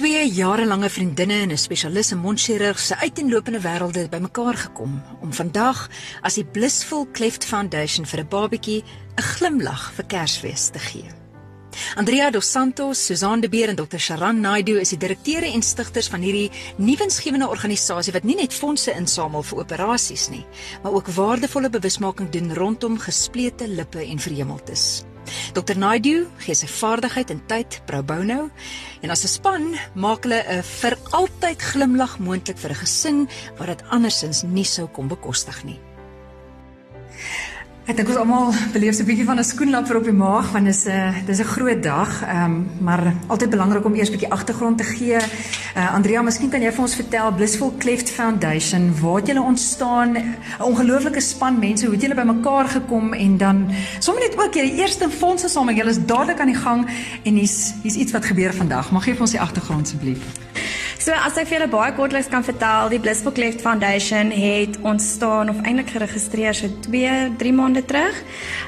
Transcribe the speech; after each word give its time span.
twee 0.00 0.30
jarelange 0.32 0.88
vriendinne 0.88 1.34
en 1.44 1.50
'n 1.52 1.58
spesialis 1.58 2.10
in 2.10 2.18
mondchirurg 2.18 2.78
se 2.78 2.96
uiteenlopende 2.96 3.60
wêrelde 3.60 4.08
bymekaar 4.08 4.56
gekom 4.56 5.02
om 5.20 5.32
vandag 5.32 5.90
as 6.22 6.34
die 6.34 6.44
Blissful 6.44 7.08
Cleft 7.12 7.44
Foundation 7.44 8.06
vir 8.06 8.20
'n 8.20 8.28
babatjie 8.28 8.84
'n 9.16 9.22
glimlag 9.22 9.92
vir 9.92 10.04
Kersfees 10.04 10.68
te 10.68 10.78
gee. 10.78 11.04
Andrea 11.94 12.30
dos 12.30 12.50
Santos, 12.50 13.06
Susan 13.06 13.40
de 13.40 13.48
Beer 13.48 13.68
en 13.68 13.76
Dr. 13.76 13.98
Sharan 13.98 14.40
Naidu 14.40 14.78
is 14.80 14.88
die 14.88 14.98
direkteure 14.98 15.52
en 15.52 15.62
stigters 15.62 16.08
van 16.08 16.20
hierdie 16.20 16.50
nuwensgewende 16.76 17.48
organisasie 17.48 18.12
wat 18.12 18.24
nie 18.24 18.36
net 18.36 18.54
fondse 18.54 18.92
insamel 18.92 19.42
vir 19.42 19.58
operasies 19.58 20.28
nie, 20.28 20.46
maar 20.82 20.92
ook 20.92 21.08
waardevolle 21.08 21.70
bewusmaking 21.70 22.30
doen 22.30 22.54
rondom 22.54 22.98
gesplete 22.98 23.68
lippe 23.68 24.04
en 24.04 24.18
verhemeltes. 24.18 25.09
Dr 25.54 25.76
Naidu 25.76 26.28
gee 26.44 26.54
sy 26.54 26.66
vaardigheid 26.66 27.30
en 27.30 27.42
tyd 27.50 27.80
pro 27.86 28.02
bono 28.02 28.50
en 29.02 29.10
as 29.10 29.24
'n 29.24 29.34
span 29.36 29.64
maak 29.94 30.24
hulle 30.24 30.40
'n 30.42 30.62
vir 30.62 30.94
altyd 31.12 31.60
glimlag 31.70 32.18
moontlik 32.18 32.58
vir 32.58 32.70
'n 32.70 32.82
gesin 32.82 33.28
wat 33.58 33.68
dit 33.68 33.82
andersins 33.90 34.42
nie 34.42 34.64
sou 34.64 34.86
kon 34.86 35.08
bekostig 35.08 35.64
nie. 35.64 35.80
Ek 37.88 37.96
dink 37.96 38.10
ons 38.12 38.18
almal 38.20 38.50
beleef 38.74 38.94
so 38.94 39.02
'n 39.02 39.08
bietjie 39.08 39.24
van 39.24 39.38
'n 39.38 39.44
skoenlapper 39.44 39.96
op 39.96 40.04
die 40.04 40.12
maag 40.12 40.52
want 40.52 40.64
dit 40.66 40.74
is 40.74 40.84
'n 40.86 41.24
dis 41.26 41.40
'n 41.40 41.44
groot 41.44 41.82
dag. 41.82 42.22
Ehm 42.22 42.44
um, 42.44 42.66
maar 42.80 43.14
altyd 43.26 43.50
belangrik 43.50 43.84
om 43.84 43.94
eers 43.94 44.08
'n 44.08 44.12
bietjie 44.12 44.30
agtergrond 44.30 44.78
te 44.78 44.84
gee. 44.84 45.16
Uh, 45.16 45.94
Andrea, 45.94 46.22
miskien 46.22 46.50
kan 46.50 46.62
jy 46.62 46.72
vir 46.72 46.82
ons 46.82 46.94
vertel 46.94 47.32
Blissful 47.32 47.74
Cleft 47.78 48.10
Foundation, 48.10 48.92
waar 49.00 49.16
het 49.16 49.26
julle 49.26 49.42
ontstaan? 49.42 50.12
'n 50.12 50.36
Ongelooflike 50.60 51.20
span 51.20 51.58
mense, 51.58 51.84
hoe 51.84 51.94
het 51.94 52.02
julle 52.02 52.14
bymekaar 52.14 52.68
gekom 52.68 53.12
en 53.12 53.36
dan 53.36 53.68
sommer 53.98 54.22
net 54.22 54.38
ook 54.38 54.52
die 54.52 54.74
eerste 54.74 55.10
fondse 55.10 55.48
saam, 55.48 55.70
julle 55.70 55.90
is 55.90 56.04
dadelik 56.04 56.40
aan 56.40 56.52
die 56.52 56.62
gang 56.66 56.86
en 57.24 57.34
hier's 57.34 57.72
hier's 57.82 57.96
iets 57.96 58.12
wat 58.12 58.24
gebeur 58.24 58.54
vandag. 58.54 58.90
Mag 58.90 59.04
gee 59.04 59.12
vir 59.12 59.22
ons 59.22 59.30
die 59.30 59.40
agtergrond 59.40 59.86
asseblief. 59.86 60.49
So 61.00 61.14
as 61.16 61.38
ek 61.40 61.46
vir 61.48 61.54
julle 61.54 61.66
baie 61.72 61.92
kortliks 61.96 62.26
kan 62.28 62.42
vertel, 62.44 62.90
die 62.92 62.98
Blissful 63.00 63.32
Cleft 63.32 63.62
Foundation 63.64 64.28
het 64.36 64.74
ontstaan 64.84 65.48
of 65.48 65.62
eintlik 65.64 65.94
geregistreer 65.94 66.52
so 66.58 66.68
2, 66.84 67.14
3 67.40 67.52
maande 67.56 67.80
terug. 67.88 68.18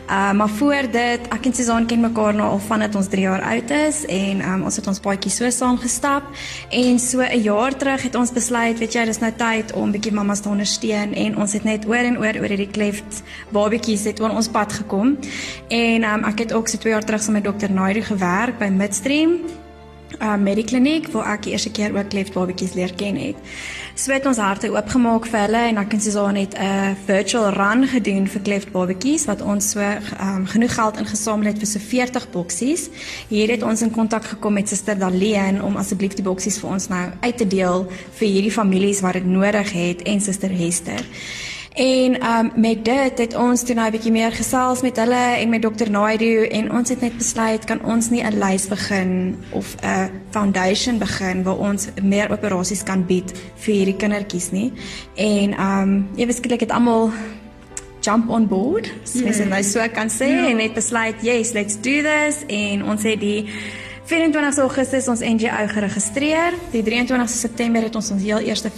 Uh 0.06 0.30
maar 0.38 0.48
voor 0.48 0.88
dit, 0.94 1.26
ek 1.36 1.50
en 1.50 1.54
Susan 1.58 1.84
ken 1.90 2.00
mekaar 2.00 2.32
nou 2.38 2.46
al 2.54 2.62
vandat 2.64 2.96
ons 2.96 3.10
3 3.12 3.26
jaar 3.26 3.44
oud 3.50 3.74
is 3.76 4.00
en 4.08 4.40
um, 4.48 4.64
ons 4.64 4.80
het 4.80 4.88
ons 4.88 5.02
paadjie 5.04 5.34
so 5.34 5.50
saam 5.52 5.76
gestap 5.82 6.24
en 6.72 6.98
so 6.98 7.20
'n 7.20 7.42
jaar 7.44 7.76
terug 7.76 8.02
het 8.08 8.16
ons 8.16 8.32
besluit, 8.32 8.78
weet 8.80 8.96
jy, 8.96 9.04
dis 9.04 9.20
nou 9.20 9.32
tyd 9.36 9.76
om 9.76 9.92
bietjie 9.92 10.16
mammas 10.16 10.40
te 10.40 10.48
ondersteun 10.48 11.12
en 11.12 11.36
ons 11.36 11.52
het 11.52 11.64
net 11.68 11.84
oor 11.84 12.00
en 12.00 12.16
oor 12.16 12.40
oor 12.40 12.48
hierdie 12.48 12.72
Cleft 12.72 13.20
babatjies 13.52 14.08
het 14.08 14.20
oor 14.20 14.32
ons 14.32 14.48
pad 14.48 14.72
gekom. 14.72 15.18
En 15.68 16.04
um, 16.04 16.24
ek 16.24 16.38
het 16.46 16.52
ook 16.52 16.68
so 16.68 16.78
2 16.78 16.92
jaar 16.96 17.04
terug 17.04 17.20
saam 17.22 17.36
met 17.36 17.44
dokter 17.44 17.70
Naidu 17.70 18.00
gewerk 18.00 18.56
by 18.58 18.72
Midstream 18.72 19.61
uh, 20.20 20.36
medikliniek 20.36 21.08
waar 21.12 21.34
ek 21.34 21.46
die 21.46 21.52
eerste 21.52 21.70
keer 21.70 21.94
ook 21.96 22.08
kleft 22.08 22.34
babatjies 22.34 22.74
leer 22.74 22.94
ken 22.96 23.16
het. 23.16 23.36
So 23.94 24.12
het 24.12 24.26
ons 24.26 24.40
harte 24.40 24.70
oopgemaak 24.72 25.26
vir 25.28 25.44
hulle 25.44 25.62
en 25.68 25.78
ek 25.82 25.92
en 25.92 26.00
Susan 26.00 26.36
het 26.40 26.54
'n 26.56 26.96
virtual 27.06 27.52
run 27.52 27.86
gedoen 27.86 28.26
vir 28.26 28.42
kleft 28.42 28.72
babatjies 28.72 29.24
wat 29.26 29.42
ons 29.42 29.70
so 29.70 29.80
um, 29.80 30.46
genoeg 30.46 30.74
geld 30.74 30.98
ingesamel 30.98 31.46
het 31.46 31.58
vir 31.58 31.66
so 31.66 31.78
40 31.78 32.30
boksies. 32.30 32.88
Hier 33.28 33.50
het 33.50 33.62
ons 33.62 33.82
in 33.82 33.90
kontak 33.90 34.24
gekom 34.24 34.52
met 34.52 34.68
Suster 34.68 34.98
Daleen 34.98 35.62
om 35.62 35.76
asseblief 35.76 36.14
die 36.14 36.24
boksies 36.24 36.58
vir 36.58 36.70
ons 36.70 36.88
nou 36.88 37.10
uit 37.20 37.36
te 37.36 37.46
deel 37.46 37.86
vir 38.18 38.28
hierdie 38.28 38.52
families 38.52 39.00
wat 39.00 39.12
dit 39.12 39.26
nodig 39.26 39.72
het 39.72 40.02
en 40.02 40.20
Suster 40.20 40.50
Hester. 40.50 41.04
En 41.74 42.26
um 42.26 42.52
met 42.54 42.84
dit 42.84 43.18
het 43.18 43.34
ons 43.34 43.62
toe 43.62 43.74
nou 43.74 43.86
'n 43.86 43.90
bietjie 43.90 44.12
meer 44.12 44.32
gesels 44.32 44.82
met 44.82 44.96
hulle 44.96 45.24
en 45.40 45.48
met 45.48 45.62
dokter 45.62 45.90
Naidu 45.90 46.46
en 46.46 46.72
ons 46.72 46.88
het 46.88 47.00
net 47.00 47.16
besluit 47.16 47.64
kan 47.64 47.84
ons 47.84 48.10
nie 48.10 48.22
'n 48.22 48.38
lys 48.38 48.68
begin 48.68 49.38
of 49.50 49.74
'n 49.80 50.10
foundation 50.30 50.98
begin 50.98 51.42
waar 51.42 51.58
ons 51.58 51.88
meer 52.02 52.30
operasies 52.30 52.82
kan 52.82 53.06
bied 53.06 53.32
vir 53.54 53.74
hierdie 53.74 53.96
kindertjies 53.96 54.50
nie. 54.50 54.72
En 55.14 55.60
um 55.60 56.08
ewe 56.16 56.32
skielik 56.32 56.60
het 56.60 56.70
almal 56.70 57.10
jump 58.00 58.28
on 58.28 58.46
board, 58.46 58.92
so 59.02 59.22
mens 59.22 59.36
yeah. 59.36 59.48
nou 59.48 59.62
so 59.62 59.88
kan 59.92 60.08
sê 60.08 60.26
yeah. 60.26 60.42
Ja. 60.42 60.50
en 60.50 60.58
het 60.58 60.74
besluit, 60.74 61.14
yes, 61.22 61.52
let's 61.52 61.80
do 61.80 62.02
this 62.02 62.44
en 62.46 62.84
ons 62.84 63.02
het 63.02 63.20
die 63.20 63.48
24 64.12 64.58
Augustus 64.60 65.06
ons 65.08 65.22
NGO 65.24 65.66
geregistreer. 65.72 66.52
Die 66.68 66.82
23 66.84 67.30
September 67.32 67.80
het 67.86 67.94
ons 67.96 68.10
ons 68.12 68.20
heel 68.20 68.44
eerste 68.44 68.68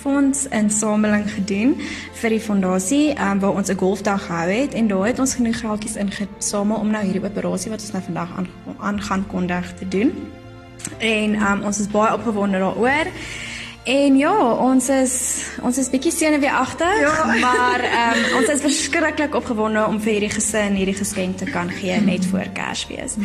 fonds 0.00 0.46
insameling 0.48 1.26
gedoen 1.28 1.74
vir 2.22 2.32
die 2.32 2.40
fondasie, 2.40 3.02
um, 3.20 3.42
waar 3.42 3.58
ons 3.60 3.68
'n 3.68 3.76
golfdag 3.76 4.24
gehou 4.26 4.48
het 4.48 4.72
en 4.72 4.88
daar 4.88 5.06
het 5.06 5.18
ons 5.18 5.34
genoeg 5.34 5.60
geldjies 5.60 5.96
ingesamel 5.96 6.76
om 6.76 6.90
nou 6.90 7.04
hierdie 7.04 7.24
operasie 7.24 7.70
wat 7.70 7.80
ons 7.80 7.92
nou 7.92 8.02
vandag 8.02 8.28
aan 8.36 8.48
aan 8.80 9.02
gaan 9.02 9.26
kondig 9.26 9.74
te 9.78 9.88
doen. 9.88 10.12
En 10.98 11.34
um, 11.34 11.64
ons 11.64 11.78
is 11.78 11.88
baie 11.88 12.14
opgewonde 12.14 12.58
daaroor. 12.58 13.06
En 13.84 14.16
ja, 14.16 14.52
ons 14.54 14.88
is 14.88 15.44
ons 15.62 15.78
is 15.78 15.90
bietjie 15.90 16.12
senuweeagtig, 16.12 17.00
ja. 17.00 17.24
maar 17.48 17.84
um, 17.84 18.36
ons 18.38 18.48
is 18.48 18.60
verskriklik 18.60 19.34
opgewonde 19.34 19.84
om 19.86 20.00
vir 20.00 20.12
hierdie 20.12 20.32
gesin 20.32 20.74
hierdie 20.74 20.96
geskenk 20.96 21.36
te 21.36 21.44
kan 21.44 21.70
gee 21.70 22.00
net 22.00 22.24
voor 22.26 22.48
Kersfees. 22.54 23.18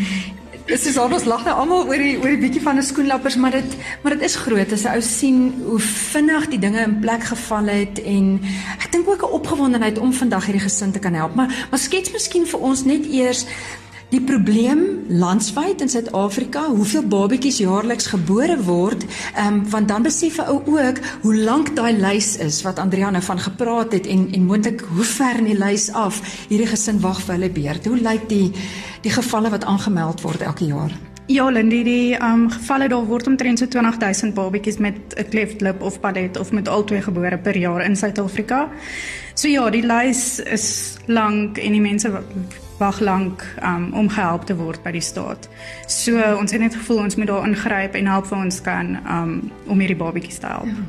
Dis 0.67 0.83
is 0.83 0.97
almal 0.99 1.23
lag 1.23 1.45
nou 1.47 1.53
almal 1.61 1.85
oor 1.87 2.01
die 2.01 2.17
oor 2.19 2.33
die 2.33 2.41
bietjie 2.41 2.61
van 2.61 2.75
'n 2.75 2.83
skoenlappers, 2.83 3.37
maar 3.39 3.51
dit 3.55 3.75
maar 4.03 4.17
dit 4.17 4.21
is 4.27 4.35
groot 4.35 4.71
as 4.71 4.83
'n 4.83 4.95
ou 4.95 5.01
sien 5.01 5.53
hoe 5.63 5.79
vinnig 5.79 6.47
die 6.47 6.59
dinge 6.59 6.81
in 6.83 6.99
plek 6.99 7.23
geval 7.23 7.65
het 7.65 8.01
en 8.03 8.41
ek 8.83 8.91
dink 8.91 9.07
ook 9.07 9.23
'n 9.23 9.35
opgewondenheid 9.39 9.97
om 9.97 10.13
vandag 10.13 10.45
hierdie 10.45 10.67
gesin 10.67 10.91
te 10.91 10.99
kan 10.99 11.13
help. 11.13 11.35
Maar 11.35 11.67
maar 11.69 11.79
skets 11.79 12.11
miskien 12.11 12.45
vir 12.45 12.59
ons 12.59 12.83
net 12.83 13.05
eers 13.05 13.45
Die 14.07 14.21
probleem 14.23 15.03
landwyd 15.11 15.81
in 15.83 15.89
Suid-Afrika, 15.91 16.61
hoeveel 16.71 17.03
babatjies 17.11 17.57
jaarliks 17.59 18.05
gebore 18.07 18.55
word, 18.63 19.03
ehm 19.33 19.57
um, 19.57 19.57
want 19.69 19.87
dan 19.91 20.05
besef 20.07 20.37
'n 20.39 20.47
ou 20.47 20.61
ook 20.63 20.99
hoe 21.21 21.35
lank 21.35 21.75
daai 21.75 21.91
lys 21.91 22.37
is 22.37 22.61
wat 22.61 22.79
Andrea 22.79 23.09
nou 23.09 23.23
van 23.23 23.39
gepraat 23.39 23.91
het 23.91 24.07
en 24.07 24.29
en 24.31 24.45
moontlik 24.45 24.85
hoe 24.95 25.03
ver 25.03 25.37
in 25.37 25.51
die 25.51 25.57
lys 25.59 25.91
af 25.91 26.21
hierdie 26.47 26.67
gesin 26.67 26.99
wag 26.99 27.21
vir 27.21 27.33
hulle 27.35 27.49
beurt. 27.49 27.85
Hoe 27.85 27.99
lyk 27.99 28.29
die 28.29 28.51
die 29.07 29.15
gevalle 29.15 29.49
wat 29.53 29.65
aangemeld 29.65 30.21
word 30.21 30.43
elke 30.43 30.67
jaar? 30.67 30.91
Ja, 31.27 31.49
Lindy, 31.51 31.81
die 31.83 32.15
um, 32.23 32.45
gevalle 32.51 32.87
daar 32.91 33.05
word 33.07 33.27
omtrent 33.27 33.59
so 33.59 33.67
20000 33.67 34.33
babatjies 34.35 34.77
met 34.83 35.15
'n 35.15 35.29
cleft 35.29 35.61
lip 35.61 35.81
of 35.81 35.99
padet 35.99 36.39
of 36.39 36.51
met 36.51 36.67
albei 36.67 37.01
gebore 37.01 37.37
per 37.37 37.57
jaar 37.57 37.83
in 37.83 37.95
Suid-Afrika. 37.95 38.69
So 39.33 39.47
ja, 39.47 39.69
die 39.69 39.85
lys 39.85 40.39
is 40.39 40.97
lank 41.05 41.57
en 41.57 41.71
die 41.71 41.81
mense 41.81 42.11
wag 42.77 42.99
lank 42.99 43.43
um, 43.63 43.93
om 43.93 44.09
gehelp 44.09 44.45
te 44.45 44.55
word 44.55 44.83
by 44.83 44.91
die 44.91 45.01
staat. 45.01 45.49
So 45.87 46.19
ons 46.39 46.51
het 46.51 46.61
net 46.61 46.75
gevoel 46.75 46.97
ons 46.97 47.15
moet 47.15 47.27
daar 47.27 47.47
ingryp 47.47 47.95
en 47.95 48.07
help 48.07 48.25
vir 48.27 48.37
ons 48.37 48.61
kan 48.61 48.97
um, 49.07 49.51
om 49.67 49.79
hierdie 49.79 49.97
babatjies 49.97 50.39
te 50.39 50.47
help. 50.47 50.65
Ja. 50.65 50.83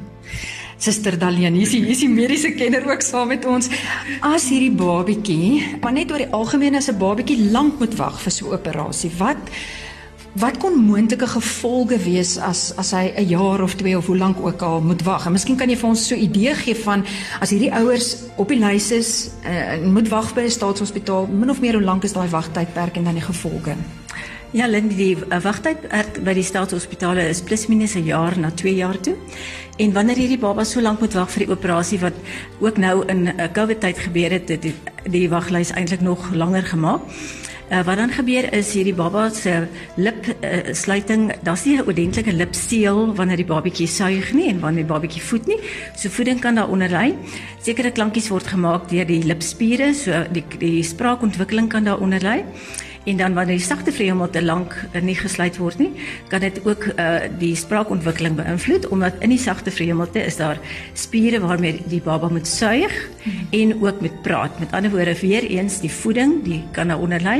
Suster 0.79 1.17
Dalian, 1.19 1.57
hier 1.59 1.67
is 1.67 1.73
hier 1.75 1.91
die 1.91 2.09
mediese 2.09 2.53
kenner 2.55 2.85
ook 2.87 3.03
saam 3.03 3.33
met 3.33 3.43
ons. 3.51 3.67
As 4.23 4.45
hierdie 4.47 4.71
babatjie, 4.71 5.79
maar 5.83 5.97
net 5.97 6.13
oor 6.15 6.23
die 6.23 6.31
algemeen 6.31 6.79
as 6.79 6.87
'n 6.89 6.99
babatjie 6.99 7.51
lank 7.51 7.81
moet 7.81 7.97
wag 7.99 8.21
vir 8.23 8.33
so 8.33 8.47
'n 8.47 8.55
operasie, 8.55 9.11
wat 9.19 9.39
Wat 10.39 10.59
kon 10.59 10.77
moontlike 10.77 11.27
gevolge 11.27 11.99
wees 11.99 12.39
as 12.39 12.73
as 12.77 12.93
hy 12.93 13.13
'n 13.17 13.29
jaar 13.29 13.61
of 13.61 13.75
2 13.75 13.97
of 13.97 14.07
hoe 14.07 14.17
lank 14.17 14.37
ook 14.39 14.63
al 14.63 14.81
moet 14.81 15.03
wag? 15.03 15.27
En 15.27 15.33
miskien 15.33 15.57
kan 15.57 15.69
jy 15.69 15.77
vir 15.77 15.89
ons 15.89 16.07
so 16.07 16.15
'n 16.15 16.23
idee 16.23 16.55
gee 16.55 16.77
van 16.77 17.05
as 17.41 17.51
hierdie 17.51 17.73
ouers 17.73 18.17
op 18.37 18.49
die 18.49 18.59
lys 18.59 18.91
is 18.91 19.31
uh, 19.45 19.83
moet 19.85 20.09
wag 20.09 20.35
by 20.35 20.43
'n 20.43 20.51
staatshospitaal, 20.51 21.27
min 21.27 21.51
of 21.51 21.61
meer 21.61 21.73
hoe 21.73 21.83
lank 21.83 22.05
is 22.05 22.13
daai 22.13 22.29
wagtydperk 22.29 22.97
en 22.97 23.05
dan 23.05 23.15
die 23.15 23.23
gevolge? 23.23 23.75
Ja, 24.57 24.65
Lindy, 24.65 24.97
die 24.97 25.41
wagtydperk 25.45 26.23
by 26.25 26.33
die 26.33 26.43
staatshospitale 26.47 27.27
is 27.29 27.43
plus 27.45 27.67
minus 27.69 27.97
'n 27.97 28.07
jaar 28.09 28.33
na 28.39 28.49
2 28.51 28.75
jaar 28.75 28.97
toe. 29.01 29.15
En 29.77 29.93
wanneer 29.93 30.17
hierdie 30.17 30.39
baba 30.39 30.65
so 30.65 30.81
lank 30.81 31.01
moet 31.01 31.13
wag 31.13 31.31
vir 31.31 31.45
die 31.45 31.53
operasie 31.53 31.99
wat 32.01 32.15
ook 32.59 32.79
nou 32.79 33.05
in 33.07 33.29
'n 33.29 33.41
uh, 33.41 33.53
COVID 33.53 33.81
tyd 33.81 33.99
gebeur 33.99 34.31
het, 34.31 34.49
het 34.49 34.63
die, 34.63 34.75
die 35.05 35.29
waglys 35.29 35.71
eintlik 35.71 36.01
nog 36.01 36.33
langer 36.33 36.63
gemaak. 36.63 37.01
Uh, 37.71 37.85
wat 37.85 37.97
dan 37.97 38.11
gebeur 38.11 38.53
is 38.53 38.73
hierdie 38.73 38.95
baba 38.95 39.29
se 39.29 39.69
lip 39.97 40.27
uh, 40.41 40.73
sluiting, 40.73 41.33
daar's 41.43 41.65
nie 41.65 41.77
'n 41.77 41.87
ordentlike 41.87 42.33
lipseël 42.33 43.15
wanneer 43.15 43.37
die 43.37 43.53
babatjie 43.55 43.87
suig 43.87 44.33
nie 44.33 44.49
en 44.49 44.61
wanneer 44.61 44.87
die 44.87 44.95
babatjie 44.95 45.23
voed 45.23 45.47
nie. 45.47 45.61
So 45.95 46.09
voeding 46.09 46.41
kan 46.41 46.55
daaronder 46.55 46.89
lê. 46.89 47.15
Sekere 47.61 47.91
klankies 47.91 48.29
word 48.29 48.47
gemaak 48.47 48.89
deur 48.89 49.05
die 49.05 49.23
lipspiere, 49.23 49.95
so 49.95 50.25
die 50.33 50.45
die 50.59 50.83
spraakontwikkeling 50.83 51.69
kan 51.69 51.85
daaronder 51.85 52.21
lê. 52.21 52.45
En 53.09 53.17
dan 53.17 53.35
wanneer 53.35 53.57
die 53.57 53.65
sagte 53.65 53.93
vleemel 53.93 54.29
te 54.31 54.43
lank 54.45 54.75
uh, 54.93 55.01
nie 55.01 55.17
gesluit 55.17 55.57
word 55.57 55.79
nie, 55.81 55.91
kan 56.29 56.43
dit 56.45 56.61
ook 56.67 56.91
uh, 56.91 57.29
die 57.41 57.55
spraakontwikkeling 57.57 58.37
beïnvloed 58.37 58.89
omdat 58.93 59.23
in 59.25 59.33
die 59.33 59.41
sagte 59.41 59.73
vleemelte 59.73 60.21
is 60.21 60.37
daar 60.37 60.61
spiere 60.93 61.41
waarmee 61.41 61.81
die 61.89 62.03
baba 62.05 62.29
moet 62.29 62.47
suig 62.47 62.93
en 63.57 63.73
ook 63.81 64.03
met 64.05 64.23
praat. 64.23 64.59
Met 64.61 64.75
ander 64.77 64.93
woorde 64.93 65.17
weer 65.21 65.47
eens 65.49 65.81
die 65.81 65.93
voeding, 65.93 66.43
die 66.45 66.61
kan 66.77 66.93
daaronder 66.93 67.25
lê 67.25 67.39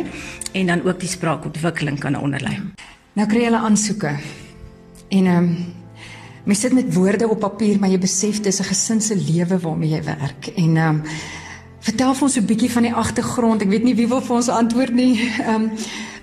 en 0.53 0.73
dan 0.73 0.85
ook 0.87 1.01
die 1.01 1.11
spraakontwikkeling 1.11 2.01
kan 2.01 2.17
daaronder 2.17 2.45
lê. 2.49 2.55
Nou 3.19 3.29
kry 3.29 3.45
hulle 3.49 3.61
aansoeke. 3.61 4.15
En 5.09 5.27
ehm 5.27 5.37
um, 5.37 5.75
mens 6.49 6.61
sit 6.65 6.73
met 6.73 6.95
woorde 6.95 7.29
op 7.29 7.41
papier, 7.45 7.77
maar 7.79 7.91
jy 7.93 7.99
besef 8.01 8.41
dis 8.41 8.61
'n 8.61 8.65
gesin 8.65 9.01
se 9.01 9.17
lewe 9.17 9.59
waarmee 9.59 9.91
jy 9.91 10.03
werk. 10.05 10.47
En 10.57 10.77
ehm 10.77 10.89
um, 10.89 11.03
Vertel 11.81 12.15
vir 12.15 12.23
ons 12.23 12.37
'n 12.37 12.47
bietjie 12.47 12.71
van 12.71 12.83
die 12.83 12.95
agtergrond. 12.95 13.63
Ek 13.63 13.69
weet 13.69 13.85
nie 13.85 13.95
wie 13.95 14.09
wil 14.09 14.21
vir 14.21 14.37
ons 14.37 14.49
antwoord 14.49 14.95
nie. 14.95 15.15
Ehm 15.41 15.55
um, 15.55 15.71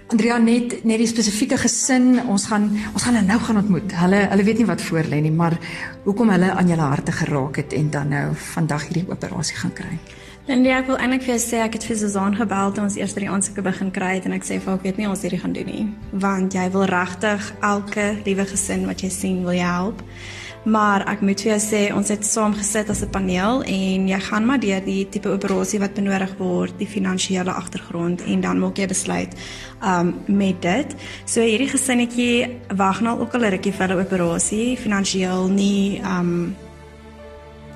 Andrea 0.07 0.37
net 0.37 0.83
net 0.85 0.99
die 1.01 1.07
spesifieke 1.09 1.57
gesin, 1.57 2.19
ons 2.29 2.45
gaan 2.45 2.67
ons 2.93 3.03
gaan 3.03 3.15
hulle 3.15 3.25
nou 3.25 3.39
gaan 3.39 3.57
ontmoet. 3.57 3.95
Hulle 3.97 4.27
hulle 4.29 4.43
weet 4.43 4.57
nie 4.61 4.67
wat 4.69 4.81
voor 4.81 5.07
lê 5.09 5.21
nie, 5.21 5.31
maar 5.31 5.57
hoekom 6.03 6.29
hulle 6.29 6.51
aan 6.51 6.67
julle 6.69 6.91
harte 6.91 7.11
geraak 7.11 7.55
het 7.55 7.73
en 7.73 7.89
dan 7.89 8.13
nou 8.13 8.27
vandag 8.53 8.85
hierdie 8.87 9.07
operasie 9.09 9.57
gaan 9.57 9.73
kry. 9.73 9.97
Lindy, 10.45 10.69
ek 10.69 10.91
wil 10.91 10.99
eintlik 11.01 11.23
vir 11.25 11.33
jou 11.33 11.41
sê 11.41 11.63
ek 11.65 11.79
het 11.79 11.87
vir 11.89 11.97
Susan 11.97 12.35
gebel 12.37 12.71
toe 12.71 12.83
ons 12.83 12.95
eers 12.99 13.15
die 13.17 13.25
aansoeke 13.25 13.63
begin 13.65 13.89
kry 13.91 14.11
het 14.19 14.27
en 14.29 14.37
ek 14.37 14.45
sê 14.45 14.59
vir 14.59 14.69
haar 14.69 14.77
ek 14.77 14.83
weet 14.85 14.99
nie 15.01 15.07
ons 15.09 15.23
hierdie 15.25 15.41
gaan 15.41 15.55
doen 15.57 15.65
nie, 15.65 15.85
want 16.11 16.53
jy 16.53 16.69
wil 16.69 16.85
regtig 16.85 17.47
elke 17.65 18.05
liewe 18.27 18.45
gesin 18.45 18.85
wat 18.85 19.01
jy 19.01 19.09
sien 19.09 19.41
wil 19.47 19.57
jy 19.57 19.65
help. 19.65 20.05
Maar 20.65 21.03
ek 21.11 21.21
moet 21.21 21.41
vir 21.41 21.51
jou 21.51 21.59
sê 21.61 21.81
ons 21.93 22.09
het 22.09 22.25
saam 22.25 22.55
gesit 22.57 22.89
as 22.89 23.03
'n 23.03 23.09
paneel 23.13 23.61
en 23.63 24.07
jy 24.07 24.19
gaan 24.19 24.45
maar 24.45 24.59
deur 24.59 24.81
die 24.81 25.05
tipe 25.09 25.29
operasie 25.29 25.79
wat 25.79 25.93
benodig 25.93 26.33
word, 26.37 26.73
die 26.77 26.87
finansiële 26.87 27.51
agtergrond 27.51 28.23
en 28.25 28.41
dan 28.41 28.59
maak 28.59 28.77
jy 28.77 28.87
besluit 28.87 29.33
um 29.83 30.15
met 30.25 30.61
dit. 30.61 30.95
So 31.25 31.41
hierdie 31.41 31.69
gesinnetjie 31.69 32.49
wag 32.75 33.01
nou 33.01 33.19
ook 33.19 33.33
al 33.33 33.45
'n 33.45 33.51
rukkie 33.51 33.73
vir 33.73 33.87
hulle 33.87 34.01
operasie, 34.01 34.77
finansiëel 34.77 35.47
nie 35.47 36.01
um 36.01 36.55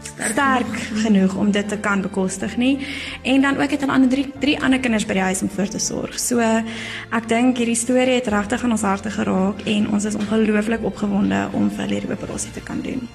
sterk 0.02 0.80
genoeg 1.04 1.36
om 1.36 1.52
dit 1.52 1.68
te 1.70 1.78
kan 1.78 2.02
bekostig 2.02 2.58
nie 2.58 2.88
en 3.24 3.42
dan 3.42 3.58
ook 3.58 3.72
het 3.72 3.80
hulle 3.80 3.94
ander 3.94 4.10
drie 4.10 4.32
drie 4.40 4.58
ander 4.64 4.80
kinders 4.80 5.06
by 5.06 5.18
die 5.18 5.28
huis 5.30 5.42
om 5.42 5.50
voor 5.50 5.68
te 5.68 5.80
sorg. 5.80 6.20
So 6.20 6.40
ek 6.40 7.30
dink 7.30 7.58
hierdie 7.58 7.78
storie 7.80 8.20
het 8.20 8.28
regtig 8.32 8.64
aan 8.64 8.76
ons 8.76 8.86
harte 8.88 9.12
geraak 9.14 9.64
en 9.66 9.90
ons 9.94 10.06
is 10.06 10.18
ongelooflik 10.20 10.84
opgewonde 10.84 11.48
om 11.54 11.70
vir 11.72 11.96
hierdie 11.96 12.12
operasie 12.12 12.52
te 12.56 12.64
kan 12.64 12.82
doen. 12.86 13.08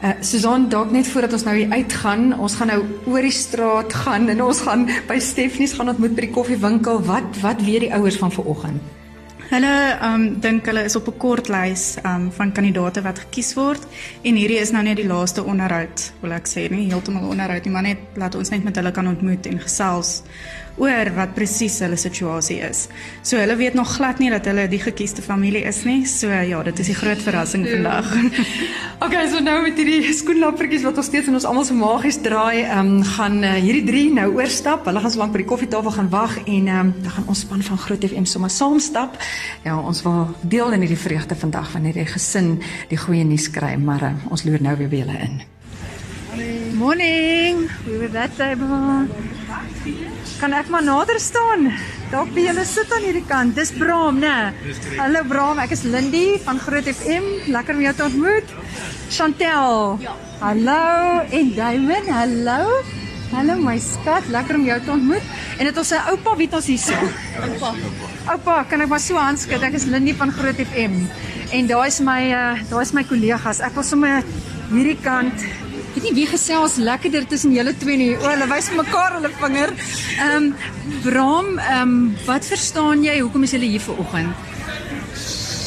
Uh 0.00 0.14
Susan, 0.24 0.68
dalk 0.72 0.90
net 0.90 1.08
voordat 1.12 1.32
ons 1.36 1.44
nou 1.44 1.56
hier 1.56 1.72
uitgaan, 1.72 2.38
ons 2.40 2.54
gaan 2.56 2.72
nou 2.72 2.80
oor 3.06 3.26
die 3.26 3.34
straat 3.36 3.92
gaan 4.04 4.28
en 4.32 4.42
ons 4.42 4.62
gaan 4.64 4.86
by 5.08 5.18
Stefnies 5.20 5.76
gaan 5.76 5.92
ontmoet 5.92 6.16
by 6.16 6.24
die 6.28 6.32
koffiewinkel. 6.32 7.04
Wat 7.04 7.42
wat 7.44 7.60
weet 7.66 7.88
die 7.88 7.92
ouers 7.94 8.16
van 8.16 8.32
vanoggend? 8.32 8.99
Hulle 9.50 9.98
um 10.06 10.24
dink 10.38 10.68
hulle 10.70 10.84
is 10.86 10.94
op 10.94 11.08
'n 11.10 11.16
kort 11.18 11.48
lys 11.48 11.96
um 12.06 12.30
van 12.32 12.52
kandidaate 12.52 13.02
wat 13.02 13.18
gekies 13.18 13.54
word. 13.54 13.82
En 14.22 14.34
hierdie 14.34 14.60
is 14.60 14.70
nou 14.70 14.82
net 14.82 14.96
die 14.96 15.06
laaste 15.06 15.42
onderhoud, 15.42 16.12
wil 16.20 16.32
ek 16.32 16.46
sê, 16.46 16.70
nie 16.70 16.86
heeltemal 16.86 17.26
onderhoud 17.28 17.64
nie, 17.64 17.72
maar 17.72 17.82
net 17.82 17.98
laat 18.14 18.34
ons 18.34 18.50
net 18.50 18.64
met 18.64 18.76
hulle 18.76 18.92
kan 18.92 19.08
ontmoet 19.08 19.46
en 19.46 19.58
gesels 19.58 20.22
oor 20.80 21.10
wat 21.16 21.34
presies 21.36 21.78
hulle 21.84 21.98
situasie 22.00 22.58
is. 22.64 22.86
So 23.26 23.38
hulle 23.40 23.56
weet 23.60 23.76
nog 23.78 23.90
glad 23.96 24.20
nie 24.22 24.30
dat 24.32 24.46
hulle 24.48 24.66
die 24.70 24.80
gekiesde 24.80 25.22
familie 25.22 25.62
is 25.68 25.82
nie. 25.84 26.02
So 26.08 26.30
ja, 26.30 26.62
dit 26.66 26.82
is 26.82 26.90
die 26.92 26.96
groot 26.96 27.20
verrassing 27.22 27.66
ja. 27.66 27.76
vandag. 27.76 28.08
okay, 29.04 29.26
so 29.32 29.42
nou 29.44 29.58
met 29.64 29.78
hierdie 29.80 30.14
skoenlappertjies 30.16 30.84
wat 30.88 31.00
ons 31.00 31.10
steeds 31.10 31.30
in 31.30 31.38
ons 31.38 31.48
almal 31.48 31.66
se 31.68 31.76
magies 31.76 32.20
draai, 32.24 32.64
ehm 32.64 32.94
um, 32.96 33.04
gaan 33.10 33.40
uh, 33.44 33.54
hierdie 33.60 33.84
drie 33.88 34.06
nou 34.14 34.28
oorstap. 34.38 34.88
Hulle 34.88 35.04
gaan 35.04 35.14
so 35.14 35.22
lank 35.22 35.34
by 35.36 35.42
die 35.44 35.50
koffietafel 35.50 35.96
gaan 35.98 36.10
wag 36.12 36.38
en 36.46 36.70
ehm 36.70 36.80
um, 36.80 36.94
dan 37.04 37.16
gaan 37.16 37.30
ons 37.34 37.44
span 37.46 37.64
van 37.66 37.82
Groot 37.84 38.08
FM 38.10 38.28
sommer 38.28 38.52
saam 38.52 38.80
stap. 38.80 39.18
Ja, 39.66 39.78
ons 39.78 40.02
wil 40.06 40.34
deel 40.42 40.76
in 40.76 40.86
hierdie 40.86 41.00
vreugde 41.00 41.36
vandag 41.36 41.72
wanneer 41.76 42.00
die 42.00 42.08
gesin 42.08 42.56
die 42.90 42.98
goeie 43.00 43.24
nuus 43.24 43.50
kry, 43.52 43.76
maar 43.76 44.06
uh, 44.06 44.14
ons 44.30 44.44
loer 44.48 44.62
nou 44.64 44.76
weer 44.80 44.90
by 44.90 45.04
julle 45.04 45.20
in. 45.28 45.40
Morning. 46.80 47.68
We 47.84 47.98
were 47.98 48.08
that 48.08 48.36
table. 48.36 49.39
Kan 50.40 50.54
ek 50.56 50.70
maar 50.72 50.80
nader 50.80 51.18
staan? 51.20 51.66
Dalk 52.08 52.30
by 52.32 52.46
julle 52.46 52.62
sit 52.64 52.88
aan 52.96 53.04
hierdie 53.04 53.26
kant. 53.28 53.52
Dis 53.52 53.74
Bram, 53.76 54.22
né? 54.22 54.54
Hallo 54.96 55.20
Bram, 55.28 55.60
ek 55.60 55.74
is 55.76 55.82
Lindy 55.84 56.38
van 56.46 56.56
Groot 56.56 56.88
FM. 56.88 57.26
Lekker 57.52 57.76
om 57.76 57.82
jou 57.84 57.92
te 57.98 58.06
ontmoet. 58.06 58.54
Chantel. 59.12 60.00
Ja. 60.00 60.14
Hallo 60.40 60.78
en 61.28 61.52
Damon, 61.58 62.08
hallo. 62.08 62.80
Hallo 63.34 63.58
my 63.60 63.76
skat, 63.84 64.32
lekker 64.32 64.56
om 64.56 64.64
jou 64.64 64.80
te 64.80 64.94
ontmoet. 64.96 65.36
En 65.60 65.68
dit 65.68 65.82
ons 65.84 65.92
se 65.92 66.00
oupa 66.08 66.34
wie 66.40 66.48
ons 66.56 66.72
hier 66.72 66.80
so. 66.80 66.96
Oupa. 67.44 67.74
Oupa, 68.32 68.56
kan 68.72 68.80
ek 68.80 68.94
maar 68.96 69.04
so 69.04 69.20
aanskud? 69.20 69.60
Ek 69.68 69.76
is 69.76 69.90
Lindy 69.92 70.16
van 70.16 70.32
Groot 70.32 70.64
FM. 70.72 71.02
En 71.52 71.68
daai 71.68 71.90
is 71.92 72.00
my 72.00 72.22
uh 72.32 72.64
daai 72.72 72.86
is 72.86 72.96
my 72.96 73.04
kollegas. 73.04 73.60
Ek 73.60 73.76
wil 73.76 73.84
sommer 73.84 74.24
hierdie 74.72 74.96
kant 75.04 75.44
weet 75.94 76.06
nie 76.08 76.14
wie 76.14 76.26
gesels 76.30 76.76
lekkerder 76.76 77.26
tussen 77.26 77.54
julle 77.56 77.74
twee 77.76 77.96
nie. 77.96 78.10
O, 78.18 78.26
hulle 78.28 78.46
wys 78.50 78.70
mekaar 78.76 79.18
hulle 79.18 79.30
vinger. 79.40 79.74
Ehm 80.18 80.36
um, 80.36 80.54
Bram, 81.04 81.58
ehm 81.58 81.82
um, 81.82 82.16
wat 82.26 82.46
verstaan 82.46 83.04
jy? 83.04 83.18
Hoekom 83.20 83.46
is 83.46 83.54
julle 83.56 83.70
hier 83.70 83.84
vanoggend? 83.84 84.48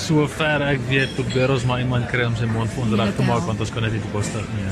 Sover 0.03 0.65
ek 0.67 0.81
weet, 0.89 1.13
probeer 1.15 1.53
ons 1.53 1.65
maar 1.67 1.79
iemand 1.79 2.09
kry 2.11 2.25
om 2.27 2.35
sy 2.35 2.47
mond 2.51 2.71
vir 2.73 2.83
ons 2.83 2.95
reg 2.99 3.13
te 3.15 3.27
maak 3.27 3.45
want 3.47 3.61
ons 3.63 3.71
kan 3.73 3.85
dit 3.87 3.95
nie 3.97 4.03
bekostig 4.07 4.49
nie. 4.57 4.71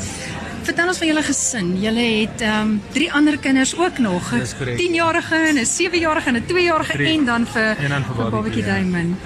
Vertel 0.67 0.91
ons 0.91 0.99
van 1.01 1.09
julle 1.09 1.23
gesin. 1.25 1.71
Julle 1.81 2.03
het 2.09 2.43
ehm 2.45 2.73
um, 2.73 2.75
drie 2.95 3.09
ander 3.19 3.37
kinders 3.37 3.73
ook 3.77 3.97
nog. 4.03 4.33
'n 4.33 4.75
10-jarige 4.81 5.39
en 5.51 5.57
'n 5.57 5.65
7-jarige 5.77 6.29
en 6.29 6.37
'n 6.41 6.45
2-jarige 6.51 7.03
en 7.13 7.25
dan 7.25 7.47
vir 7.53 7.77
en 7.77 7.89
dan 7.89 8.03
vir 8.03 8.29
Babatjie 8.29 8.65
ja. 8.65 8.73
Diamond. 8.73 9.17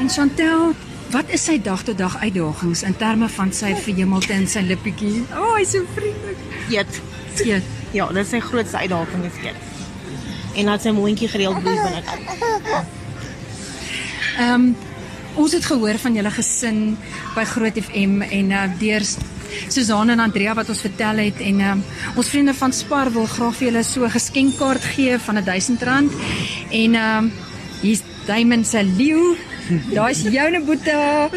En 0.00 0.08
Chantel, 0.08 0.74
Wat 1.10 1.30
is 1.34 1.42
sy 1.42 1.56
dag 1.58 1.80
tot 1.82 1.98
dag 1.98 2.12
uitdagings 2.22 2.84
in 2.86 2.94
terme 2.94 3.26
van 3.34 3.50
sy 3.54 3.72
verhemelte 3.82 4.30
en 4.30 4.44
sy 4.46 4.60
lippietjie? 4.62 5.24
O, 5.34 5.40
oh, 5.42 5.54
hy's 5.56 5.72
so 5.74 5.86
vriendelik. 5.96 6.44
Eet. 6.70 7.00
Eet. 7.42 7.72
Ja, 7.96 8.06
dit 8.14 8.22
is 8.22 8.30
sy 8.30 8.38
grootste 8.44 8.78
uitdaging 8.78 9.24
is 9.26 9.40
eet. 9.42 9.64
En 10.60 10.70
dat 10.70 10.86
sy 10.86 10.92
mondjie 10.94 11.30
gereeld 11.32 11.58
bloei 11.64 11.74
binnekant. 11.82 12.46
Ehm 14.38 14.54
um, 14.54 14.70
ons 15.40 15.52
het 15.54 15.64
gehoor 15.64 15.98
van 16.02 16.14
julle 16.18 16.30
gesin 16.34 16.78
by 17.36 17.44
Groot 17.46 17.76
FM 17.78 18.22
en 18.26 18.48
uh, 18.50 18.62
deur 18.80 19.04
Susan 19.70 20.10
en 20.10 20.22
Andrea 20.22 20.54
wat 20.58 20.68
ons 20.72 20.82
vertel 20.82 21.22
het 21.22 21.38
en 21.46 21.60
um, 21.66 21.84
ons 22.18 22.30
vriende 22.32 22.54
van 22.58 22.74
Spar 22.74 23.12
wil 23.14 23.28
graag 23.30 23.54
vir 23.58 23.68
julle 23.68 23.84
so 23.86 24.04
'n 24.04 24.10
geskenkkaart 24.10 24.84
gee 24.94 25.18
van 25.18 25.42
R1000 25.42 25.86
en 25.86 26.94
ehm 26.94 27.18
um, 27.18 27.32
hier's 27.82 28.02
Diamond 28.26 28.66
se 28.66 28.82
leeu 28.84 29.36
Daai's 29.70 30.22
joune 30.26 30.60
boeta. 30.66 31.28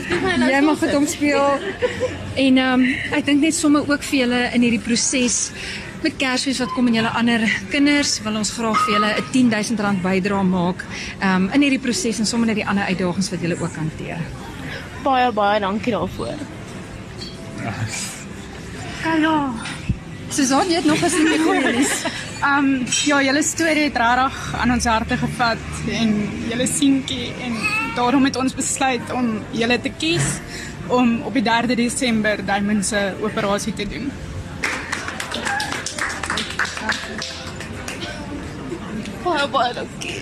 Jy 0.49 0.61
mag 0.65 0.79
dit 0.81 0.95
omspeel. 0.97 1.65
En 2.35 2.57
ehm 2.57 2.81
um, 2.81 2.85
ek 3.13 3.25
dink 3.29 3.41
net 3.45 3.55
sommer 3.55 3.85
ook 3.89 4.05
vir 4.09 4.19
julle 4.23 4.41
in 4.57 4.65
hierdie 4.65 4.81
proses 4.81 5.51
met 6.03 6.17
Kersfees 6.19 6.59
wat 6.59 6.73
kom 6.75 6.89
en 6.89 6.97
julle 6.97 7.11
ander 7.15 7.43
kinders 7.71 8.17
wil 8.25 8.41
ons 8.41 8.51
graag 8.57 8.79
vir 8.85 8.95
julle 8.95 9.11
'n 9.13 9.51
R10000 9.53 10.01
bydrae 10.03 10.43
maak 10.43 10.83
ehm 11.19 11.35
um, 11.35 11.49
in 11.53 11.61
hierdie 11.61 11.83
proses 11.85 12.19
en 12.19 12.25
sommer 12.25 12.47
net 12.47 12.59
die 12.61 12.67
ander 12.67 12.89
uitdagings 12.89 13.29
wat 13.29 13.41
julle 13.41 13.59
ook 13.61 13.75
hanteer. 13.75 14.19
Baie 15.03 15.31
baie 15.31 15.59
dankie 15.59 15.93
daarvoor. 15.93 16.37
Hallo. 19.03 19.53
Susan, 20.29 20.69
jy 20.69 20.75
het 20.75 20.85
nog 20.85 21.01
'n 21.03 21.09
stukkie 21.09 21.43
goeie 21.43 21.71
nuus. 21.71 21.93
Um 22.43 22.83
ja, 23.07 23.21
julle 23.23 23.41
storie 23.43 23.85
het 23.87 23.97
regtig 23.97 24.39
aan 24.59 24.73
ons 24.75 24.85
harte 24.91 25.15
gevat 25.15 25.61
en 25.87 26.09
julle 26.49 26.65
seentjie 26.67 27.29
en 27.45 27.55
daarom 27.95 28.25
het 28.27 28.35
ons 28.35 28.55
besluit 28.57 29.13
om 29.15 29.29
julle 29.55 29.77
te 29.79 29.91
kies 30.01 30.25
om 30.91 31.21
op 31.23 31.37
die 31.39 31.43
3de 31.47 31.77
Desember 31.79 32.43
Diamond 32.45 32.85
se 32.85 33.13
operasie 33.23 33.73
te 33.73 33.87
doen. 33.87 34.11
Baie 39.23 39.47
baie 39.55 39.73
dankie. 39.79 40.19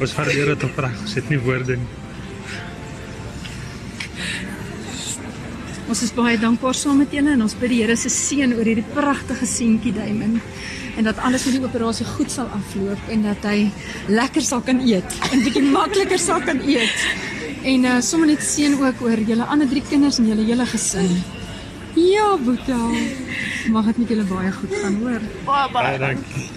Ons 0.00 0.18
waardeer 0.18 0.54
dit 0.56 0.68
opreg. 0.72 1.00
Ons 1.06 1.14
het 1.22 1.30
nie 1.30 1.38
woorde 1.46 1.78
nie. 1.78 2.07
Ons 5.88 6.02
is 6.04 6.10
baie 6.12 6.36
dankbaar 6.36 6.76
saam 6.76 6.98
met 7.00 7.14
julle 7.16 7.32
en 7.32 7.42
ons 7.46 7.54
bid 7.56 7.70
die 7.72 7.78
Here 7.80 7.94
se 7.96 8.10
seën 8.12 8.50
oor 8.52 8.66
hierdie 8.68 8.84
pragtige 8.92 9.46
seentjie 9.48 9.94
Diamond 9.96 10.36
en 11.00 11.06
dat 11.08 11.20
alles 11.24 11.46
met 11.46 11.54
die 11.56 11.62
operasie 11.64 12.04
goed 12.10 12.28
sal 12.34 12.50
afloop 12.52 13.08
en 13.14 13.22
dat 13.24 13.46
hy 13.48 13.70
lekker 14.12 14.44
sal 14.44 14.60
kan 14.66 14.82
eet 14.84 15.16
en 15.30 15.44
bietjie 15.46 15.64
makliker 15.64 16.20
sal 16.20 16.44
kan 16.44 16.60
eet. 16.66 17.06
En 17.72 17.88
uh 17.88 17.96
sommer 18.04 18.28
net 18.34 18.44
seën 18.44 18.76
ook 18.76 19.00
oor 19.06 19.24
julle 19.30 19.48
ander 19.48 19.70
drie 19.70 19.84
kinders 19.88 20.20
en 20.20 20.28
julle 20.28 20.44
hele 20.50 20.68
gesin. 20.74 21.08
Ja, 21.96 22.34
Boeta. 22.36 22.78
Mag 23.72 23.88
dit 23.88 24.04
met 24.04 24.12
julle 24.12 24.28
baie 24.28 24.52
goed 24.60 24.76
gaan, 24.82 25.00
hoor. 25.00 25.24
Baie 25.48 25.72
baie 25.72 25.98
dankie. 26.04 26.48